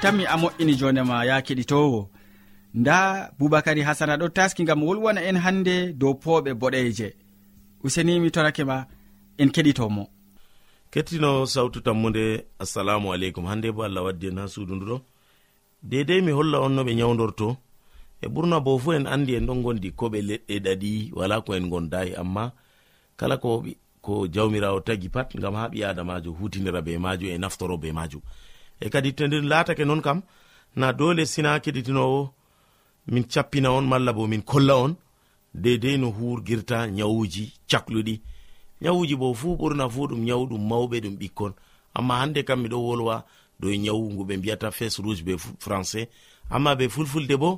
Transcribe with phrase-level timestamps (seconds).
[0.00, 2.08] tammi a moƴƴini jondema ya keɗitowo
[2.74, 7.08] nda boubacary hasana ɗo taski gam wolwana en hande dow pooɓe boɗeje
[7.84, 8.86] useni mi torake ma
[9.38, 10.06] en keɗitomo
[10.90, 13.46] kettino sawtu tammude assalamu aleykum.
[13.46, 15.00] Hande bo allah waddi en ha suudu nduɗo
[15.82, 17.56] dedei mi holla on no ɓe nyawdorto
[18.22, 21.68] e ɓurna bo fu en andi en ɗon gondi koɓe leɗɗe ɗaɗi wala ko en
[21.68, 22.52] gondayi amma
[23.16, 23.64] kala ko
[24.00, 28.20] ko jawmirawo tagi pat gam ha ɓi adamajo hutinira be majum e naftoro be majum
[28.80, 30.18] e kadi to nder laatake non kam
[30.76, 32.20] na dole sina keɗitinowo
[33.12, 34.92] min cappina on malla bo min kolla on
[35.54, 38.20] dedei no hurgirta nyawuji cakluɗi.
[38.82, 41.52] Nyawuji bo fuu ɓurna fuu ɗum nyawu ɗum mawɓe ɗum ɓikkon.
[41.94, 43.24] Amma hande kam miɗo wolwa
[43.60, 45.32] dow nyawu ngu ɓe mbiyata fes rouge be
[45.64, 46.06] français.
[46.50, 47.50] Amma be fulfulde bo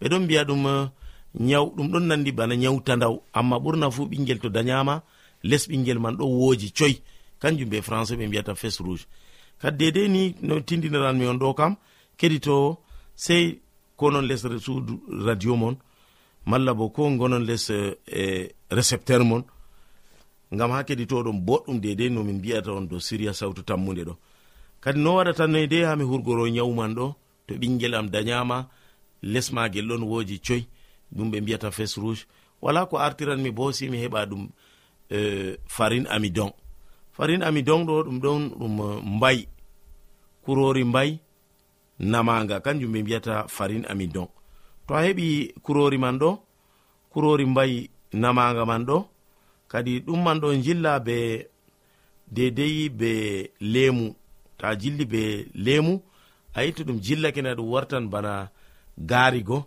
[0.00, 0.88] ɓeɗon mbiya ɗum eh,
[1.40, 5.02] nyaw ɗum ɗon nandi bana nyawtandaw amma ɓurna fuu ɓingel to dañama
[5.42, 6.94] les ɓingel man ɗo wooji coy.
[7.40, 9.04] Kanjum be français ɓe mbiyata fes rouge.
[9.62, 11.76] kadi dedei ni no tindiniranmi on ɗo kam
[12.18, 12.54] keɗito
[13.14, 13.44] sey
[13.96, 14.94] konon les suudu
[15.26, 15.76] radio mon
[16.46, 19.42] malla bo ko gonon les e, e récepteur mon.
[20.54, 24.14] Ngam ha keɗitoɗon boɗɗum dedei nomin mbiyata on dow siria sawtu tammude ɗo.
[24.80, 27.14] Kadi no waɗatanoi dei hami hurgoro nyawman ɗo
[27.46, 28.68] to ɓingel am dayama
[29.22, 30.66] lesmagel ɗon woji coy
[31.16, 32.26] ɗum ɓe mbiyata fes rouge.
[32.60, 34.48] Wala ko artiranmi bo si mi heɓa ɗum
[35.10, 36.52] e, farin amidon.
[37.16, 39.38] farin ami donɗo ɗum ɗon ɗum eh, mbay.
[40.44, 41.10] Kurori mbay
[42.10, 44.28] namaga kanjum ɓe mbiyata farin ami don
[44.86, 45.26] to a heɓi
[45.64, 46.30] kurori man ɗo
[47.12, 47.72] kurori mbay
[48.22, 48.96] namaga man ɗo
[49.70, 51.16] kadi ɗum man ɗo jilla be
[52.34, 53.10] dedei be
[53.72, 54.06] lemu
[54.58, 55.22] ta jilli be
[55.64, 55.92] lemu
[56.54, 58.32] a yitti ɗum jillake na ɗum wartan bana
[58.98, 59.58] garigo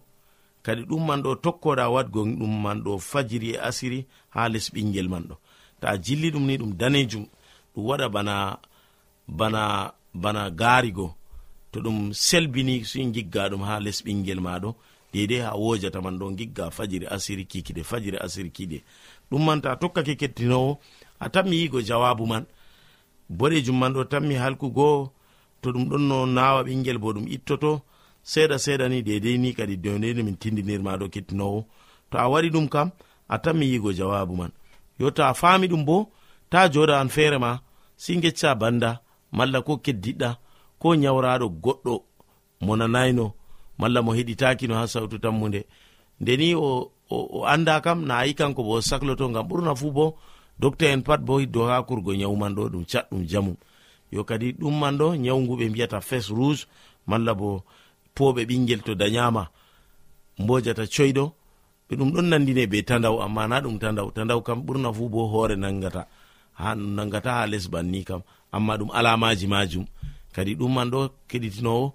[0.65, 3.99] kadi ɗum man ɗo tokkoɗa wadgo ɗum man ɗo fajiri e asiri
[4.33, 5.35] ha les ɓingel man ɗo.
[5.81, 7.25] Ta jilli ɗum ni ɗum danejum.
[7.75, 8.57] ɗum waɗa bana
[9.27, 11.15] bana bana gaarigo
[11.71, 14.75] to ɗum selbini sin gigga ɗum ha les ɓingel maɗo
[15.13, 18.77] dedei ha wojata man ɗo gigga fajiri asiri kikiɗe fajiri asiri kiɗe
[19.31, 20.79] ɗum man ta tokkake kettinowo
[21.19, 22.45] a tammi yigo jawabu man.
[23.29, 25.11] Boɗejum man ɗo tammi halkugo
[25.61, 27.81] to ɗum ɗon no nawa ɓingel bo ɗum ittoto.
[28.23, 31.59] Seeɗa seeɗa ni dedei ni kadi dedei min tindinirmaɗo kettinowo.
[32.09, 32.91] To a waɗi ɗum kam
[33.27, 34.51] a tammi yigo jawabu man.
[34.99, 36.11] Yo to a fami ɗum bo
[36.49, 37.59] ta joɗa an feere ma
[37.97, 39.01] si gecca banda
[39.31, 40.29] malla ko keddiɗɗa
[40.79, 41.93] ko nyawraɗo goɗɗo
[42.65, 43.33] mo nanayno
[43.79, 45.65] malla mo heɗitakino ha sautu tammude
[46.21, 49.91] ndeni o, o, o anda kam na ayi kanko bo o sakloto gam ɓurna fuu
[49.91, 50.05] bo
[50.59, 53.53] docta en pat bo hiddo ha kurgo nyawman ɗo ɗum catɗum jamu.
[54.11, 56.65] Yo kadi ɗumman ɗo nyawgu ɓe mbiyata fes rouge
[57.07, 57.63] malla bo
[58.15, 59.49] poɓe ɓingel to dayama
[60.39, 61.25] mbojata coyɗo
[61.89, 65.27] ɓe ɗum ɗon nandine be tandaw amma na ɗum tandaw tandaw kam ɓurna fu bo
[65.27, 66.07] hoore nangata
[66.59, 68.21] ha ɗum nangata ha les banni kam.
[68.55, 69.85] Amma ɗum alamaji majum.
[70.35, 70.99] Kadi ɗum man ɗo
[71.29, 71.85] keɗitinowo.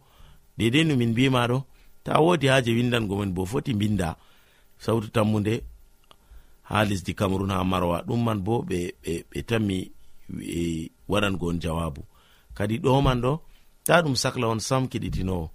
[0.59, 1.59] Dedei no min mbimaɗo
[2.05, 4.09] ta wodi haje windango men bo foti binda
[4.85, 5.55] sautu tammude
[6.69, 7.97] ha lesdi cameron ha marwa.
[8.07, 8.79] Ɗum man bo ɓe
[9.31, 9.79] ɓe tammi
[10.59, 12.03] e, waɗangon jawabu.
[12.57, 13.33] Kadi ɗo man ɗo
[13.87, 15.47] ta ɗum sahla on sam keɗitinowo.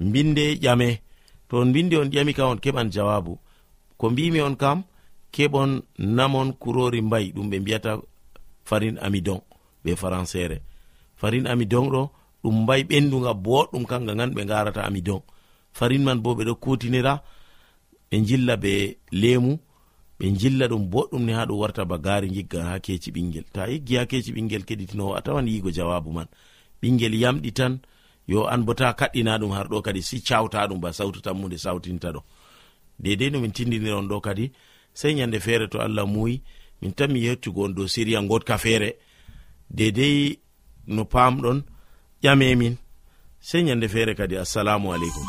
[0.00, 0.88] Mbinde ƴame.
[1.48, 3.32] To on mbindi on ƴami kam on keɓan jawabu.
[3.98, 4.78] Ko mbimi on kam
[5.34, 7.90] keɓon namon kurori mbayi ɗum ɓe mbiyata
[8.64, 9.40] farin amidon
[9.84, 10.60] be françére
[11.16, 12.02] farin amidon ɗo
[12.42, 15.22] ɗum mbayi ɓenduga boɗɗum kanga gan ɓe garata amidon.
[15.72, 17.22] Farin man bo ɓeɗo kutinira
[18.10, 18.72] ɓe jilla be
[19.12, 19.52] lemu
[20.18, 23.44] ɓe jilla ɗum boɗɗum ni ha ɗum warta ba gari gigga ha keci ɓingel.
[23.54, 26.26] Ta yiggi ha keci ɓingel keɗitinowo a tawan yigo jawabu man.
[26.82, 27.78] Ɓingel yamɗi tan
[28.26, 31.58] yo an bo ta kaɗɗina ɗum har ɗo kadi si cawta ɗum ba sautu tammude
[31.58, 32.20] sautinta ɗo.
[32.98, 34.52] Dedei no min tindiniron ɗo kadi
[34.94, 36.42] sei yande feere to allah muyi
[36.82, 38.90] min tan mi yettugo on dow siriya godka feere.
[39.78, 40.38] Dedei
[40.94, 41.58] no pamɗon
[42.22, 42.74] ƴamemin
[43.48, 45.26] sey ñande feere kadi assalamu aleykum.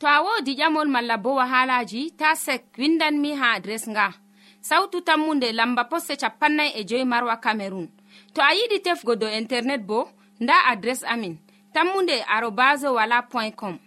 [0.00, 4.27] To a wodi ƴamol malla bo wahalaji ta sek windanmi ha adres nga.
[4.68, 7.88] sawtu tammunde lamba posse capannay e joyi marwa camerun
[8.34, 10.08] to a yiɗi tefgo dow internet bo
[10.40, 11.34] nda adres amin
[11.74, 13.78] tammunde arobas wala point com.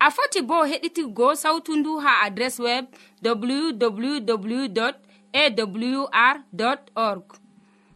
[0.00, 2.84] A foti bo heɗitigo sawtu ndu ha adres web
[3.22, 4.80] www
[5.32, 6.36] awr
[6.96, 7.24] org.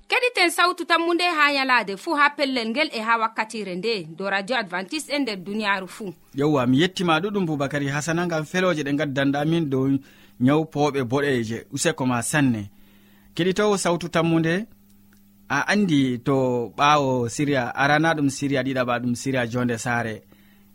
[0.08, 4.30] Keɗiten sawtu tammu nde ha yalade fuu ha pellel ngel e ha wakkatire nde do
[4.30, 8.92] radio advantice'e e nder duniyaaru fuu yewwa mi yettima ɗuɗum boubacary hasana ngam feloje ɗe
[8.96, 9.88] gaddanɗamin dow
[10.40, 12.70] nyawpoɓe boɗeje useko ma sanne.
[13.34, 14.66] Keɗitowo sawtu tammude
[15.48, 20.22] a andi to ɓawo siriya arana ɗum siriya ɗiɗaɓa ɗum siriya jonde saare.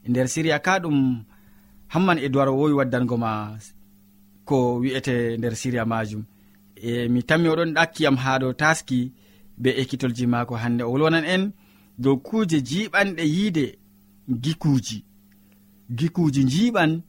[0.08, 1.24] Nder siriya ka ɗum
[1.88, 3.58] hamman e duwar wowi waddango ma
[4.46, 6.24] ko wi'ete nder siriya majum.
[6.76, 9.12] E mi tammi oɗon ɗakkiyam ha ɗo taski
[9.58, 10.84] be ekkitolji mako hande.
[10.84, 11.52] O wolwonan en
[11.98, 13.66] dow kuje jiɓanɗe yiide
[14.44, 15.04] gikuji
[15.98, 17.02] gikuji jiɓan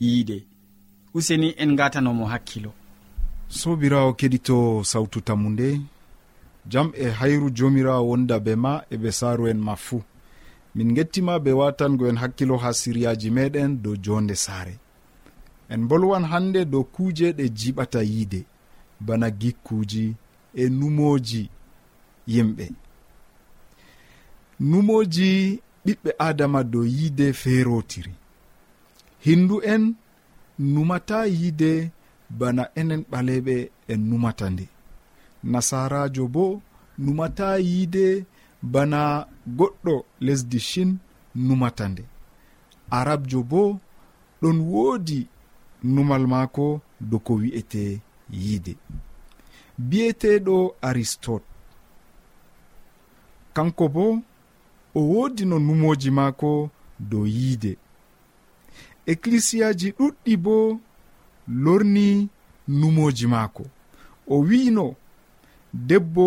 [0.00, 0.49] yiide.
[1.14, 2.72] useni en gatanomo hakkilo.
[3.48, 5.80] Sobirawo keɗito sawtu tammu nde
[6.66, 10.02] jam e hayru jomirawo wonda be ma e ɓe saaru en ma fuu
[10.74, 14.78] min gettima be watango en hakkilo ha siryaji meɗen dow jonde saare
[15.68, 18.40] en bolwan hande dow kuuje ɗe jiɓata yiide
[19.00, 20.14] bana gikkuji
[20.54, 21.48] e numoji
[22.28, 22.66] yimɓe.
[24.60, 28.12] Numoji ɓiɓɓe adama dow yiide feerotiri
[29.24, 29.94] hindu en
[30.72, 31.90] numata yiide
[32.38, 33.54] bana enen ɓaleɓe
[33.92, 34.64] en numata nde
[35.52, 36.44] nasarajo bo
[37.04, 38.04] numata yiide
[38.72, 39.00] bana
[39.58, 40.90] goɗɗo lesdi shin
[41.46, 42.04] numata nde
[42.98, 43.62] arabjo bo
[44.40, 45.18] ɗon woodi
[45.94, 46.66] numal maako
[47.10, 47.82] dow ko wi'ete
[48.42, 48.72] yiide
[49.88, 50.56] biyeteɗo
[50.88, 51.44] aristote.
[53.54, 54.04] Kanko bo
[54.94, 56.70] o woodi no numoji maako
[57.10, 57.72] dow yiide
[59.12, 60.54] ecclisiyaji ɗuɗɗi bo
[61.64, 62.06] lorni
[62.78, 63.64] numoji maako.
[64.32, 64.86] O wi'ino
[65.88, 66.26] debbo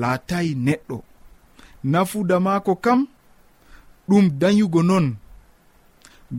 [0.00, 0.96] laatayi neɗɗo.
[1.92, 3.00] Nafuda maako kam
[4.08, 5.06] ɗum dayugo non.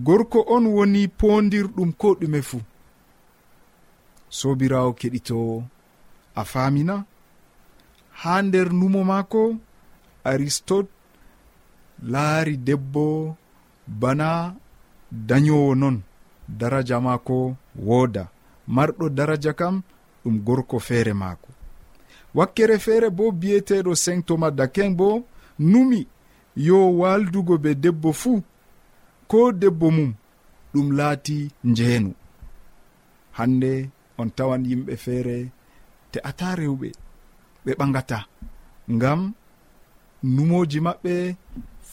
[0.05, 2.61] Gorko on woni pondirɗum ko ɗume fuu.
[4.37, 5.55] Sobirawo keɗitowo
[6.35, 6.95] a famina
[8.19, 9.41] ha nder numo maako
[10.29, 10.91] aristote
[12.11, 13.05] laari debbo
[13.87, 14.29] bana
[15.11, 16.01] dañowo noon
[16.47, 18.27] daraja maako wooda.
[18.67, 19.81] Marɗo daraja kam
[20.23, 21.49] ɗum gorko feere maako.
[22.35, 25.25] Wakkere feere bo biyeteɗo sengtoma thomas dakin bo
[25.59, 26.07] numi
[26.55, 28.43] yo waldugo be debbo fuu
[29.27, 30.13] ko debbo mum
[30.73, 32.13] ɗum laati njeenu.
[33.37, 35.37] Hande on tawan yimɓe feere
[36.11, 36.89] te ata rewɓe
[37.65, 38.17] ɓe ɓagata
[38.95, 39.21] ngam
[40.23, 41.13] numoji maɓɓe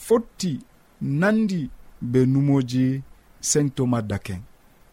[0.05, 0.51] fotti
[1.01, 1.69] nandi
[2.11, 2.85] be numoji
[3.49, 4.41] sengto maddaken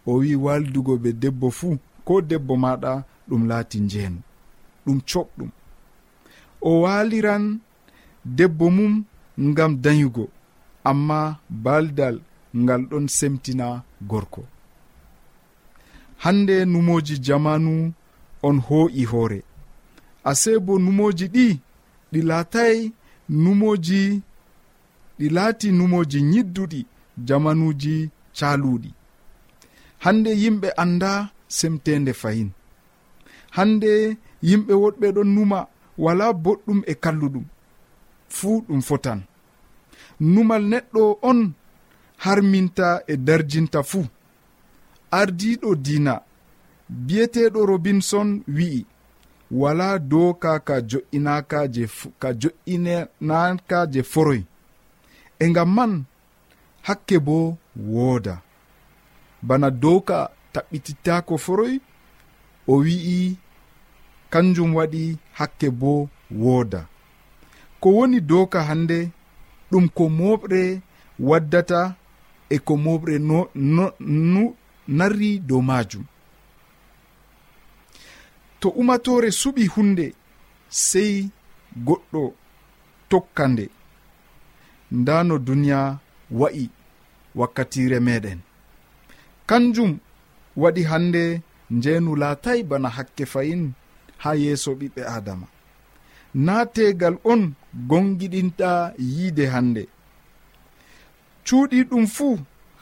[0.07, 1.75] o wi waldugo be debbo fuu
[2.07, 2.93] ko debbo maɗa
[3.29, 4.21] ɗum laati njeenu
[4.85, 5.51] ɗum coɓɗum
[6.69, 7.45] o waliran
[8.37, 8.95] debbo mum
[9.49, 10.25] ngam dayugo
[10.91, 11.21] amma
[11.65, 12.17] baldal
[12.63, 13.67] ngal ɗon semtina
[14.11, 14.43] gorko.
[16.23, 17.93] Hande numoji jamanu
[18.43, 19.43] on hoo'i hoore.
[20.25, 21.47] Ase bo numoji ɗi
[22.13, 22.77] ɗi laatay
[23.29, 24.01] numoji
[25.19, 26.81] ɗi laati numoji yidduɗi
[27.27, 28.91] jamanuji caluɗi
[30.05, 31.13] hande yimɓe anda
[31.49, 32.51] semtende fayin.
[33.57, 33.91] Hande
[34.49, 35.59] yimɓe woɗɓe ɗon numa
[36.05, 37.45] wala boɗɗum e kalluɗum.
[38.37, 39.21] Fuu ɗum fotan.
[40.33, 41.41] Numal neɗɗo on
[42.25, 44.05] harminta e darjinta fuu.
[45.19, 46.15] Ardiɗo dina
[47.07, 48.87] biyeteɗo robinson wi'i
[49.61, 51.85] wala doka ka jo'inaka je
[52.21, 54.41] ka jo'inanaka je foroy
[55.39, 55.93] e ngam man
[56.87, 57.37] hakke bo
[57.77, 58.35] wooda.
[59.43, 60.17] Bana dowka
[60.53, 61.75] taɓɓitittako foroy
[62.67, 63.37] o wi'i
[64.33, 65.03] kanjum waɗi
[65.39, 65.93] hakke bo
[66.43, 66.81] wooda.
[67.81, 68.99] Ko woni doka hande
[69.71, 70.63] ɗum ko moɓre
[71.29, 71.81] waddata
[72.51, 73.85] e ko moɓre no, no,
[74.33, 74.43] no
[74.99, 76.05] narri dow majum
[78.61, 80.07] to umatore suɓi hunde
[80.69, 81.13] sei
[81.87, 82.23] goɗɗo
[83.11, 83.65] tokka nde.
[84.99, 85.81] Nda no duniya
[86.31, 86.71] wa'i
[87.35, 88.41] wakkatire meɗen.
[89.47, 89.99] Kanjum
[90.57, 93.73] waɗi hande njeenu laatay bana hakke fayin
[94.23, 95.47] ha yeeso ɓiɓɓe adama
[96.35, 97.43] na tegal on
[97.89, 99.83] gongiɗinɗa yiide hande.
[101.47, 102.39] Cuuɗi ɗum fuu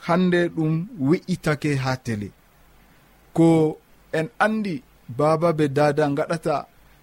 [0.07, 2.27] hande ɗum wi'itake ha tele.
[3.33, 3.79] Ko
[4.11, 4.83] en andi
[5.17, 6.55] baaba be dada gaɗata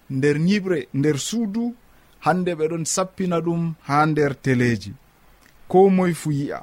[0.09, 1.75] nder nyiɓre nder suudu
[2.25, 4.91] hande ɓeɗon sappina ɗum ha nder teleji
[5.67, 6.59] ko moye fu yi'a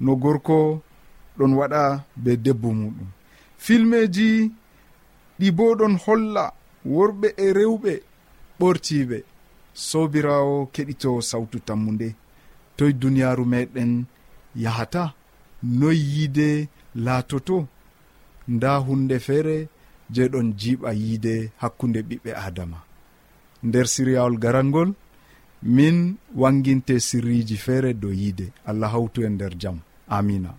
[0.00, 0.82] no gorko
[1.38, 1.82] ɗon waɗa
[2.16, 3.08] be debbo muɗum.
[3.64, 4.50] Filmeji
[5.38, 6.44] ɗi bo ɗon holla
[6.94, 7.92] worɓe e rewɓe
[8.58, 9.18] ɓortiɓe.
[9.88, 12.08] Sobirawo keɗito sawtu tammu nde
[12.76, 13.92] toye duniyaru meɗen
[14.62, 15.14] yahata
[15.62, 16.48] noy yiide
[17.04, 17.56] laatoto.
[18.54, 19.56] Nda hunde feere
[20.14, 22.78] je ɗon jiiɓa yiide hakkunde ɓiɓɓe adama
[23.66, 24.90] nder siryawol garangol
[25.62, 28.52] min wanginte sirriji feere dow yiide.
[28.66, 29.78] Allah hawtu e nder jaam
[30.08, 30.54] amina.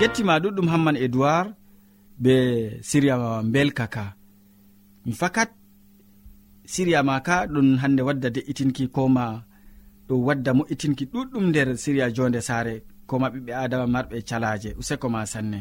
[0.00, 1.48] Gettima ɗuɗɗum hamman edoird
[2.22, 2.34] be
[2.88, 3.16] siriya
[3.52, 4.04] belkaka
[5.04, 5.50] mi fakat
[6.72, 9.24] siriya ma ka ɗum hande wadda de'itinki koma
[10.08, 12.74] ɗum wadda mo'itinki ɗuɗɗum nder siriya jonde saare
[13.08, 15.60] koma ɓiɓɓe adama marɓe calaje useko ma sanne.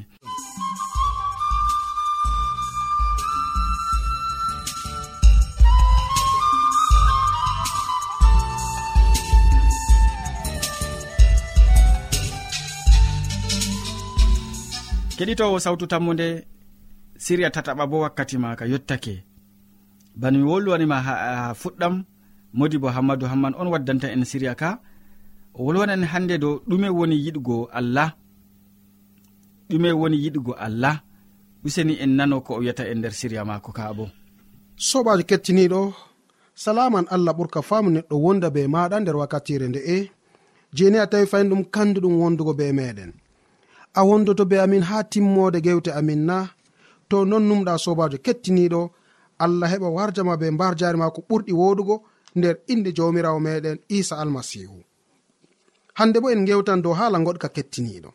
[15.17, 16.27] Keɗitowo sawtu tammude
[17.23, 19.34] siriya tataɓa bo wakkati maka yottake.
[20.19, 21.13] bano mi wolwanima ha
[21.61, 21.95] fuɗɗam.
[22.57, 24.69] Modi bo hammadou hamman on waddanta en siriya ka.
[25.57, 28.09] O wolwanan hande dow ɗume woni yiɗgo allah.
[29.69, 30.95] Ɗume woni yiɗgo allah.
[31.65, 34.05] Useni en nano ko o wiyata e nder siriya mako ka bo.
[34.87, 35.81] Sobajo kettiniɗo
[36.63, 39.97] salaman allah ɓurka famu neɗɗo wonda be maɗa nder wakkatire nde'e
[40.75, 43.11] jeni a tawi fayin ɗum kanduɗum wondugo be meɗen
[43.93, 46.37] a wondoto be amin ha timmode gewte amin na.
[47.09, 48.81] To non numɗa sobajo kettiniɗo
[49.39, 51.95] allah heɓa warjama be mbar jari ma ko ɓurɗi wodugo
[52.35, 54.83] nder inde jawmirawo meɗen isa almasihu.
[55.97, 58.09] Hande bo en gewtan dow hala goɗka kettiniɗo.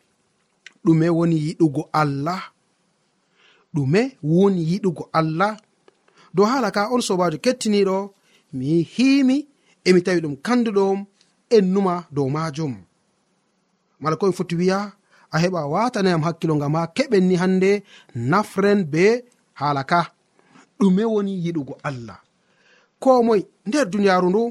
[0.85, 2.41] Ɗume woni yiɗugo allah.
[3.75, 5.57] Ɗume woni yiɗugo allah.
[6.35, 7.97] Dow hala ka on sobajo kettiniɗo
[8.53, 9.37] mi himi
[9.87, 11.05] emi tawi ɗum kanduɗom
[11.55, 12.73] en numa dow majum.
[14.01, 14.79] Mala komi foti wiya
[15.31, 17.71] a heɓa watanayam hakkilo ngam ha keɓen ni hande
[18.15, 19.05] nafren be
[19.59, 20.01] hala ka.
[20.81, 22.17] ɗume woni yiɗugo allah.
[23.01, 24.41] Ko moy nder duniyaaru ndu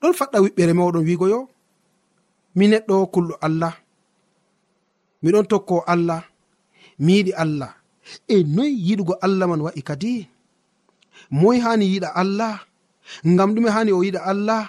[0.00, 1.40] ɗon faɗɗa wiɓɓere mawɗon wiigo yo
[2.56, 3.74] mi neɗɗo kulɗo allah
[5.22, 6.20] miɗon tokko allah
[7.04, 7.70] mi yiɗi allah.
[8.34, 10.12] E noyi yiɗugo allah man wa'i kadi?
[11.40, 12.54] Moy hani yiɗa allah?
[13.32, 14.62] Ngam ɗume hani o yiɗa allah?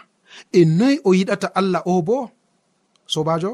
[0.57, 2.17] E noyi o yiɗata allah o bo?
[3.13, 3.51] Sobajo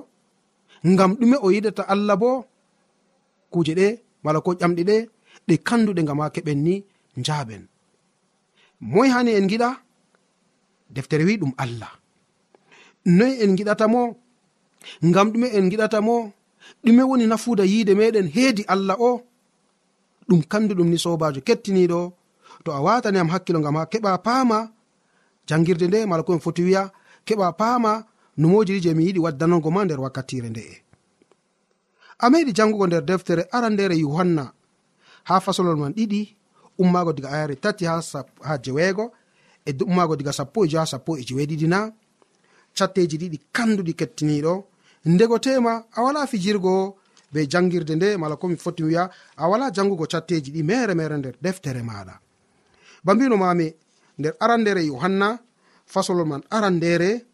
[0.92, 2.30] ngam ɗume o yiɗata allah bo?
[3.52, 3.88] Kuje ɗe
[4.24, 4.98] mala ko ƴamɗi ɗe
[5.48, 6.74] ɗe kanduɗe gam ha keɓen ni
[7.20, 7.64] njaaben
[8.80, 9.70] moy hani en giɗa
[10.90, 11.92] deftere wi ɗum allah.
[13.06, 14.02] Noyi en giɗata mo?
[15.08, 16.16] Ngam ɗume en giɗata mo?
[16.84, 19.12] Ɗume woni nafuuda yiide meɗen heedi allah o?
[20.28, 22.00] Ɗum kanduɗum ni sobajo kettiniɗo
[22.64, 24.60] to a watani am hakkilo gam ha keɓa paama?
[25.48, 26.92] Jangirde nde mala komi foti wiya
[27.28, 27.92] keɓa paama
[28.38, 30.76] numojiri je mi yiɗi waddanogo ma nder wakkatire nde'e
[32.24, 34.44] a meɗi jangugo nder deftere arandere yohanna.
[35.28, 36.22] ha fasolol man ɗiɗi
[36.80, 38.02] ummaago diga ayare tati ha,
[38.48, 39.12] ha jeweego
[39.66, 41.92] e ummaago diga sappo e jo ha sappo e jeweeɗiɗi na.
[42.78, 44.54] Catteji ɗiɗi kanduɗi kettiniɗo.
[45.06, 46.96] Ndego tema a wala fijirgo
[47.32, 51.36] be jangirde nde mala komi foti wiya a wala jangugo catteji ɗi mere mere nder
[51.42, 52.20] deftere maɗa.
[53.04, 53.74] Ba mbino mami
[54.20, 55.40] nder arandere yohanna
[55.86, 57.26] fasolol man arandere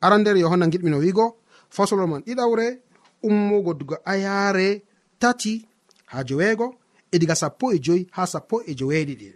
[0.00, 1.36] arandere yohanna giɗmino wiigo
[1.70, 2.66] fasolol man ɗiɗawre
[3.22, 4.82] ummugo duga ayaare
[5.18, 5.66] tati
[6.12, 6.66] ha joweego
[7.12, 9.28] e diga sappo e joyi ha sappo e joweeɗiɗi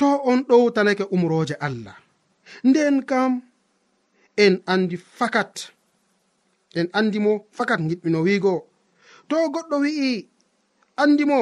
[0.00, 1.96] to on ɗowtanake umroje allah.
[2.64, 3.42] Nden kam
[4.36, 5.54] en andi fakat
[6.78, 8.54] en andimo fakat giɗɓino wiigo.
[9.28, 10.28] To goɗɗo wi'i
[11.02, 11.38] andimo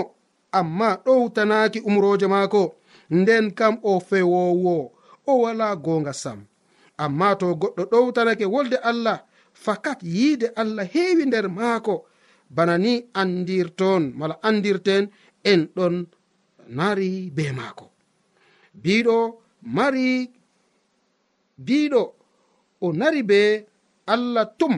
[0.58, 2.62] amma ɗowtanaki umroje maako
[3.10, 4.74] nden kam o fewowo
[5.26, 6.38] o wala gonga sam.
[7.04, 9.18] Amma to goɗɗo ɗowtanake wolde allah
[9.64, 11.94] fakat yiide allah heewi nder maako
[12.56, 15.04] bana ni andirton mala andirten
[15.50, 15.94] en ɗon
[16.76, 17.86] nari be maako.
[18.82, 19.16] Biɗo
[19.76, 20.30] mari
[21.66, 22.02] biɗo
[22.84, 23.40] o nari be
[24.14, 24.74] allah tum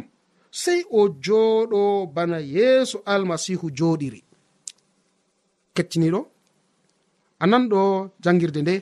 [0.51, 1.81] sei o jooɗo
[2.15, 4.21] bana yeeso almasihu jooɗiri.
[5.75, 6.21] Kettiniɗo
[7.43, 7.81] ananɗo
[8.23, 8.75] jangirde nde.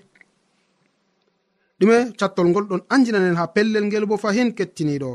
[1.79, 5.11] Ɗume cattol ngol ɗon anjinanen ha pellel ngel bo fahin kettiniɗo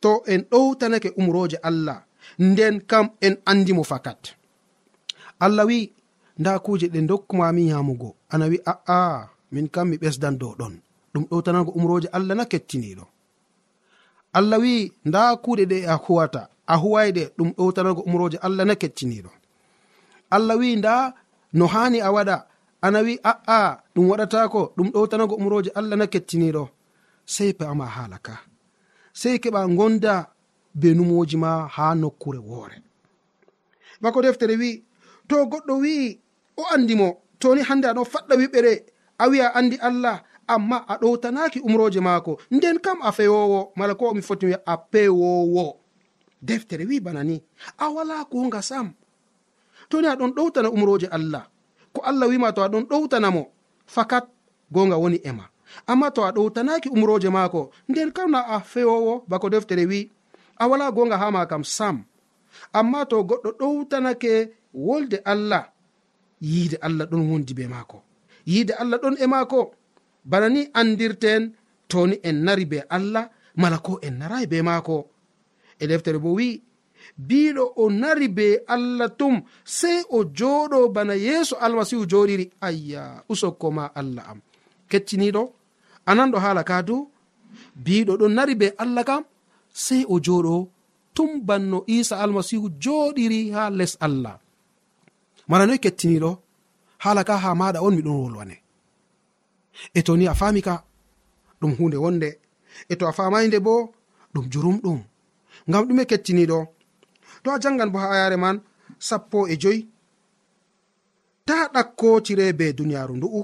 [0.00, 2.05] to en ɗowtanake umroje allah.
[2.38, 4.20] nden kam en andimo fakat.
[5.40, 5.92] Allah wi
[6.38, 10.74] nda kuje ɗe dokkumami yamugo ana wi a'a min kam mi ɓesdan dow ɗon.
[11.16, 13.04] Ɗum ɗowtanago umroje allah na kettiniɗo
[14.38, 19.30] allah wi nda kuɗe ɗe a huwata a huwayɗe ɗum ɗowtanago umroje allah na kettiniɗo
[20.36, 20.94] allah wi nda
[21.58, 22.36] no hani a waɗa
[22.86, 23.58] ana wi a'a
[23.94, 26.62] ɗum waɗatako ɗum ɗowtanago umroje allah na kettiniɗo
[27.34, 28.34] sei pama hala ka
[29.20, 30.14] sei keɓa gonda
[30.80, 32.76] be numoji ma ha nokkure woore.
[34.00, 34.84] Bako deftere wi
[35.28, 36.20] to goɗɗo wi'i
[36.56, 37.08] o andimo
[37.40, 38.72] toni hande aɗon faɗɗa wiɓɓere
[39.18, 42.38] a wi'a andi allah amma a ɗowtanaki umroje maako.
[42.50, 45.76] Nden kam a fewowo mala ko mi foti wi'a a pewowo
[46.42, 47.42] deftere wi bana ni
[47.78, 48.92] a wala konga sam.
[49.88, 51.48] Toni aɗon ɗowtana umroje allah.
[51.92, 53.42] Ko allah wima to aɗon ɗowtanamo
[53.86, 54.28] fakat
[54.72, 55.48] gonga woni ema
[55.86, 60.10] amma to a ɗowtanaki umroje maako nden kam na a fewowo bako deftere wi
[60.58, 61.96] a wala gonga ha ma kam sam.
[62.78, 64.32] Amma to goɗɗo ɗowtanake
[64.86, 65.64] wolde allah
[66.40, 67.98] yiide allah ɗon wondi be maako.
[68.46, 69.60] Yiide allah ɗon e maako.
[70.24, 71.42] Bana ni andirten
[71.90, 73.24] toni en nari be allah
[73.60, 74.96] mala ko en narayi be maako.
[75.80, 76.62] E deftere bo wi'i
[77.28, 83.70] biɗo o nari be allah tum sei o joɗo bana yeeso almasihu joɗiri ayya usokko
[83.70, 84.40] ma allah am.
[84.90, 85.42] Kecciniɗo
[86.06, 86.96] anan ɗo haala ka du
[87.84, 89.22] biɗo ɗon nari be allah kam
[89.84, 90.54] sey o joɗo
[91.16, 94.34] tum banno isa almasihu joɗiri ha les allah.
[95.48, 96.30] Mana noy kettiniɗo
[97.04, 98.56] hala ka ha maɗa on miɗon wolwane.
[99.98, 100.74] E to ni a fami ka
[101.60, 102.28] ɗum hunde wonde.
[102.92, 103.74] E to a famayde bo
[104.34, 105.00] ɗum jurumɗum
[105.68, 106.58] ngam ɗume kettiniɗo
[107.42, 108.56] to a jangan bo ha ayare man
[109.08, 109.80] sappo e joyi.
[111.46, 113.42] Ta ɗakkotire be duniyaru ndu'u.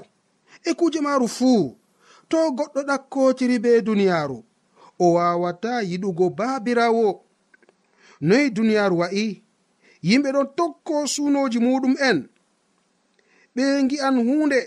[0.69, 1.63] E kuje maru fuu
[2.31, 4.39] to goɗɗo ɗakkotiri be duniyaru
[5.05, 7.07] o wawata yiɗugo babirawo.
[8.27, 9.25] Noyi duniyaaru wa'i
[10.09, 12.19] yimɓe ɗon tokko sunoji muɗum en.
[13.55, 14.59] Ɓe gi'an hunde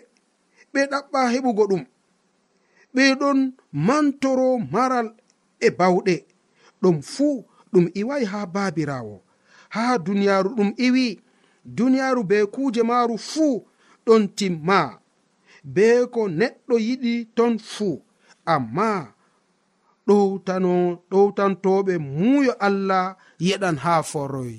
[0.74, 1.84] ɓe ɗaɓɓa heɓugo ɗum.
[2.96, 3.40] Ɓe ɗon
[3.88, 5.08] mantoro maral
[5.60, 6.16] e bawɗe.
[6.82, 7.34] Ɗum fuu
[7.72, 9.16] ɗum iwai ha babirawo
[9.76, 11.06] ha duniyaaru ɗum iwi
[11.78, 13.54] duniyaaru be kuuje maaru fuu
[14.06, 14.80] ɗon timma.
[15.76, 17.94] Be ko neɗɗo yiɗi ton fuu
[18.54, 19.15] amma
[20.08, 20.72] ɗowtano
[21.12, 23.06] ɗowtantoɓe muuyo allah
[23.48, 24.54] yeɗan ha foroy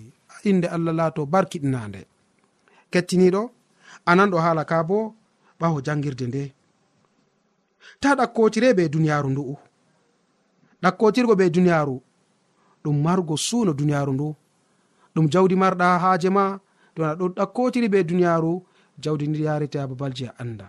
[0.49, 2.01] inde allah laato barkiɗinande.
[2.93, 3.43] Kettiniɗo
[4.11, 4.99] ananɗo hala ka bo
[5.61, 6.43] ɓawo jangirde nde.
[8.01, 9.55] Ta ɗakkotire be duniyaru ndu'u
[10.83, 11.97] ɗakkotirgo be duniyaru
[12.83, 14.29] ɗum margo suuno duniyaru ndu.
[15.15, 16.45] Ɗum jawdi marɗa haaje ma
[16.95, 18.53] to aɗa ɗo ɗakkotiri be duniyaru
[19.03, 20.67] jawdi ndi yarete ha babalji a anda.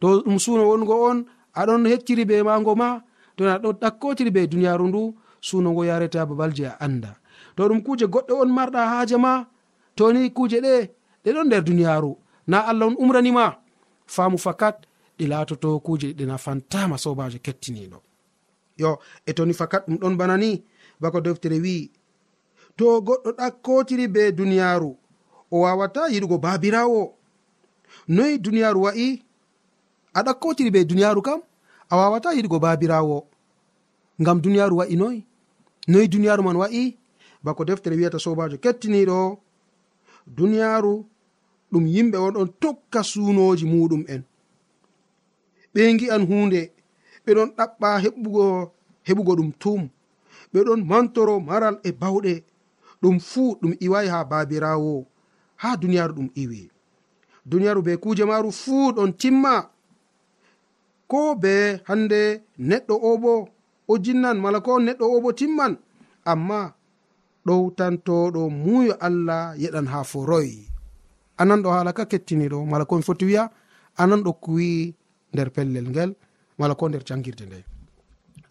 [0.00, 1.18] To ɗum suuno wongo on
[1.60, 2.88] aɗon hecciri be mago ma
[3.36, 7.16] to na ɗo ɗakkotiri be duniyaru ndu sunogo yareta babal je a anda.
[7.56, 9.46] To ɗum kuje goɗɗo on marɗa haaje ma
[9.96, 10.74] toni kuje ɗe
[11.24, 12.16] ɗe ɗon nder duniyaru.
[12.46, 13.56] Na allah on umranima
[14.06, 14.86] faamu fakat
[15.18, 17.98] ɗi latoto kuje ɗe nafantama sobajo kettiniɗo.
[18.78, 20.64] Yo e toni fakat ɗum ɗon bana ni
[21.00, 21.90] bako deftere wi'i
[22.76, 24.90] to goɗɗo ɗakkotiri be duniyaru
[25.50, 27.02] o wawata yiɗugo babirawo?
[28.08, 29.22] Noyi duniyaru wa'i
[30.14, 31.40] a ɗakkotiri be duniyaru kam?
[31.90, 33.26] a wawata yiɗgo babirawo.
[34.20, 35.24] Ngam duniyaru wa'i noyi.
[35.88, 36.96] Noyi duniyaru man wa'i
[37.44, 39.38] bako deftere wiyata sobajo kettiniɗo
[40.36, 40.94] duniyaru
[41.72, 44.22] ɗum yimɓe oɗon tokka sunoji muɗum en.
[45.74, 46.60] Ɓe gi'an hunde
[47.26, 48.44] ɓeɗon ɗaɓɓa heɓugo
[49.06, 49.80] heɓugo ɗum tum
[50.52, 52.34] ɓeɗon mantoro maral e bawɗe.
[53.02, 55.06] Ɗum fuu ɗum iwai ha babirawo
[55.56, 56.70] ha duniyaru ɗum iwi
[57.46, 59.70] duniyaru be kuje maru fuu ɗon timma.
[61.10, 62.20] ko be hande
[62.68, 63.32] neɗɗo o bo
[63.88, 65.74] o jinnan mala ko neɗɗo o bo timman.
[66.24, 66.74] Amma
[67.46, 70.66] ɗowtantoɗo muuyo allah yeɗan ha foroyi
[71.40, 73.44] ananɗo haala ka kettiniɗo mala komi foti wiya
[74.02, 74.94] ananɗo kuwi
[75.32, 76.10] nder pellel ngel
[76.58, 77.58] mala ko nder jangirde nde.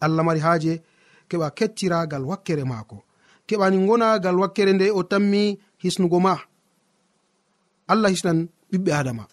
[0.00, 0.72] Allah mari haaje
[1.28, 2.96] keɓa kettiragal wakkere maako.
[3.46, 6.34] Keɓani gonagal wakkere nde o tammi hisnugo ma.
[7.92, 8.38] Allah hisnan
[8.70, 9.24] ɓiɓɓe adama.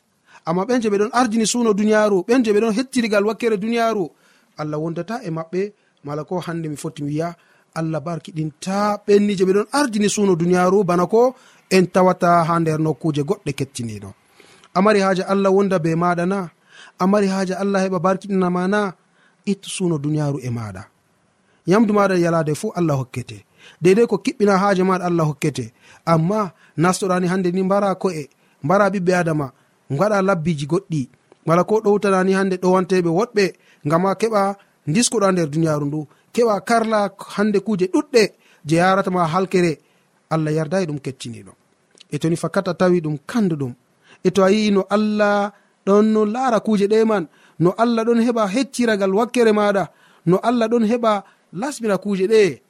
[0.45, 4.05] amma ɓen je ɓe ɗon ardini suno duniyaru ɓen je ɓe ɗon hettirigal wakkere duniyaru.
[4.57, 5.61] Allah wondata e maɓɓe
[6.05, 7.29] mala ko hande mi foti mi wiya
[7.79, 8.77] allah barkiɗinta
[9.07, 11.21] ɓenni je ɓe ɗon ardini suno duniyaru bana ko
[11.75, 14.09] en tawata ha nder nokkuje goɗɗe kettiniɗo.
[14.77, 16.39] Amari haaji allah wonda be maɗa na
[17.03, 18.79] amari haaji allah heɓa barkiɗinama na
[19.51, 20.83] ittu suno duniyaru e maɗa.
[21.71, 23.37] Yamdu maɗa yalade fuu allah hokkete.
[23.81, 25.65] Deidai ko kiɓɓina haaje maɗa allah hokkete.
[26.05, 28.21] Amma nastoɗani hande ni mbara ko'e
[28.63, 29.45] mbara ɓiɓɓe adama
[29.91, 31.09] gaɗa labbiji goɗɗi.
[31.45, 33.45] Wala ko ɗowtanani hande ɗowanteɓe woɗɓe
[33.85, 34.55] ngam a keɓa
[34.87, 36.07] diskuɗa nder duniyaru ndu.
[36.33, 36.99] Keɓa karla
[37.35, 38.23] hande kuje ɗuɗɗe
[38.65, 39.79] je yaratama halkere.
[40.29, 41.51] Allah yardayi ɗum kecciniɗo.
[42.11, 43.73] E toni fakat a tawi ɗum kanduɗum.
[44.23, 45.51] E to a yi'i no allah
[45.85, 47.27] ɗon no laara kuje ɗe man.
[47.59, 49.83] No allah ɗon heɓa hecciragal wakkere maɗa.
[50.25, 52.61] No allah ɗon heɓa lasmina kuje ɗe.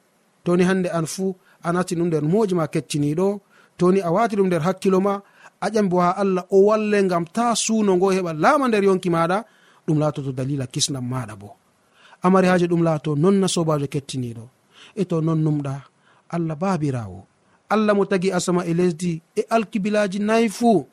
[0.44, 3.40] Toni hande an fuu a nasti ɗum nder moji ma kecciniɗo.
[3.78, 5.20] Toni a wati ɗum nder hakkilo ma.
[5.64, 9.44] a aƴambo ha allah o walle gam ta suno ngo heɓa laama nder yonki maɗa
[9.86, 11.48] ɗum laatoto dalila kisnam maɗa bo.
[12.22, 14.44] Amari haji ɗum laato nonna sobajo kettiniɗo
[14.94, 15.74] e to non numɗa
[16.34, 17.20] allah babirawo
[17.72, 20.86] allah mo tagi asama e lesdi e alkibilaji nayi fuu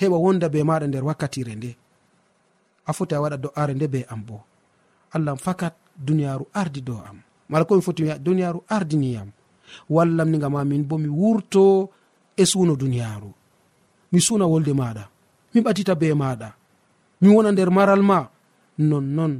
[0.00, 1.70] heɓa wonda be maɗa nder wakkatire nde.
[2.86, 4.36] A foti a waɗa do'are nde be am bo.
[5.14, 5.74] Allahn fakat
[6.06, 7.18] duniyaru ardi dow am.
[7.48, 9.28] Mala komi foti wiya duniyaru ardiniyam
[9.90, 11.90] wallam ni gama min bo mi wurto
[12.36, 13.30] e suno duniyaru
[14.14, 15.04] mi suna wolde maɗa
[15.52, 16.48] mi ɓatita be maɗa
[17.20, 18.18] mi wona nder maral ma.
[18.78, 19.32] Nonnon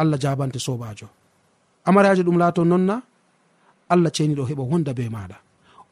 [0.00, 1.08] allah jabante sobajo
[1.88, 2.96] amarajo ɗum laato nonna
[3.92, 5.36] allah ceniɗo heɓa wonda be maɗa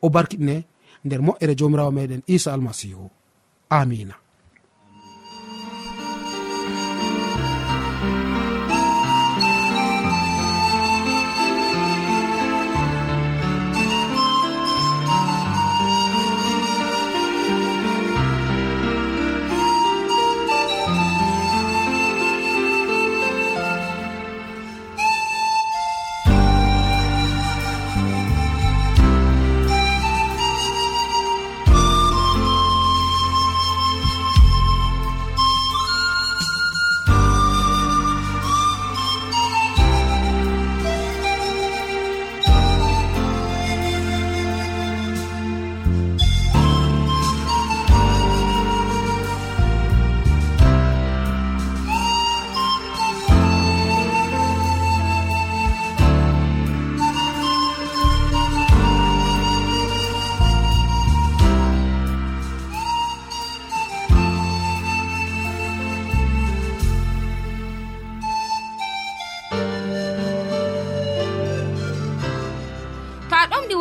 [0.04, 0.56] o barkiɗine
[1.04, 3.04] nder moƴƴere jomirawo meɗen isa almasihu
[3.78, 4.14] amina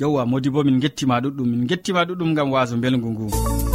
[0.00, 3.69] yewwa modi bo min gettima ɗuɗɗum min gettima ɗuɗɗum gam waso belgu ngu.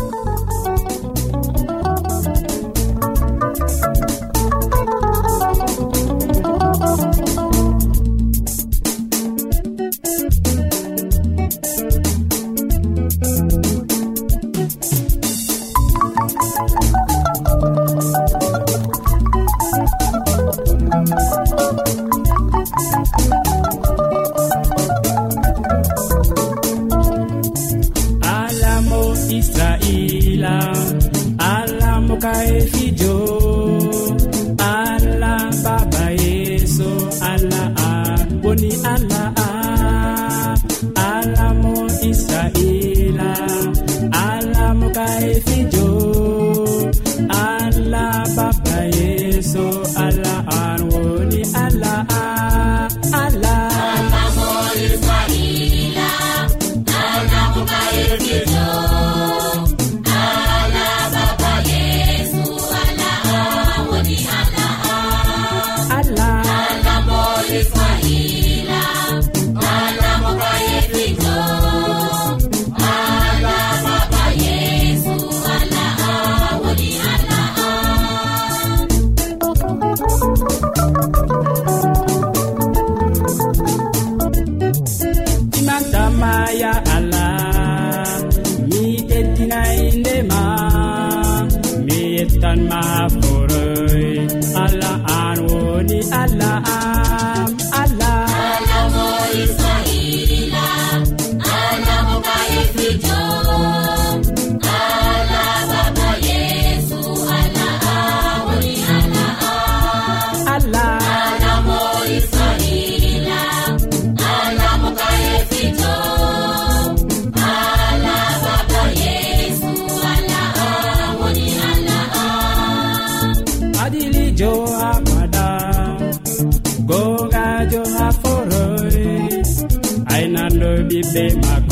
[131.15, 131.64] be maga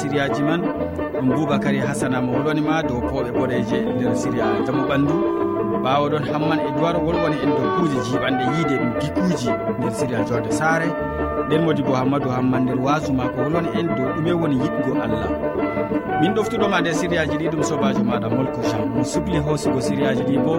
[0.00, 0.60] siriyaji man
[1.14, 5.14] ɗum boubacary hasana mo wolwanima dow pooɓe boɗeje nder siria jaamu ɓandu
[5.84, 10.18] ɓawo ɗon hamman e duwar wolwani en dow kuuje jiɓanɗe yiide ɗum dikkuji nder siria
[10.28, 10.88] jorde saare.
[11.46, 15.28] Nden modi bo hammadou hamman nder wasuma ko wolwani en dow ɗume woni yiɗgo allah.
[16.20, 20.36] Min ɗoftuɗoma nde siriyaji ɗi ɗum sobajo maɗa molko jean mo subli hoosugo siriyaji ɗi
[20.44, 20.54] bo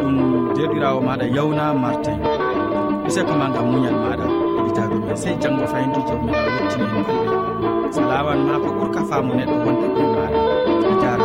[0.00, 0.14] ɗum
[0.56, 2.18] derɗirawo maɗa yawna martin.
[3.06, 4.24] Useko ma gam muñal maɗa
[4.56, 5.16] heɗitaɓe men.
[5.16, 10.38] Sey janggo fayintu jomiɗa yettini balɗe laawol ma ko ɓurka faamu neɗɗo wonde ɗum maare
[10.90, 11.19] a jarama